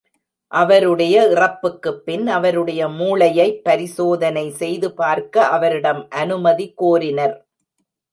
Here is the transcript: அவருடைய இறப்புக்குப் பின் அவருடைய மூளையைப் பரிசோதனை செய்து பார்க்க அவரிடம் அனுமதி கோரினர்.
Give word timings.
அவருடைய 0.51 1.15
இறப்புக்குப் 1.27 1.99
பின் 2.05 2.27
அவருடைய 2.27 2.87
மூளையைப் 2.87 3.59
பரிசோதனை 3.63 4.49
செய்து 4.51 4.93
பார்க்க 4.93 5.45
அவரிடம் 5.47 6.09
அனுமதி 6.09 6.73
கோரினர். 6.77 7.35